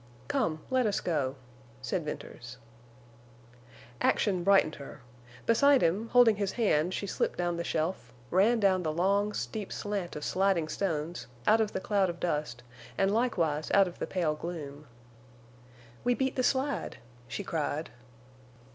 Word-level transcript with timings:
"Come, 0.27 0.61
let 0.71 0.87
us 0.87 0.99
go," 0.99 1.35
said 1.79 2.03
Venters. 2.05 2.57
Action 4.01 4.43
brightened 4.43 4.77
her. 4.77 5.01
Beside 5.45 5.83
him, 5.83 6.07
holding 6.07 6.37
his 6.37 6.53
hand 6.53 6.91
she 6.95 7.05
slipped 7.05 7.37
down 7.37 7.55
the 7.55 7.63
shelf, 7.63 8.11
ran 8.31 8.59
down 8.59 8.81
the 8.81 8.91
long, 8.91 9.31
steep 9.31 9.71
slant 9.71 10.15
of 10.15 10.23
sliding 10.25 10.69
stones, 10.69 11.27
out 11.45 11.61
of 11.61 11.71
the 11.73 11.79
cloud 11.79 12.09
of 12.09 12.19
dust, 12.19 12.63
and 12.97 13.13
likewise 13.13 13.69
out 13.75 13.87
of 13.87 13.99
the 13.99 14.07
pale 14.07 14.33
gloom. 14.33 14.87
"We 16.03 16.15
beat 16.15 16.35
the 16.35 16.41
slide," 16.41 16.97
she 17.27 17.43
cried. 17.43 17.91